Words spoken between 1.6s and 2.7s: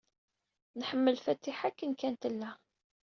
akken kan tella.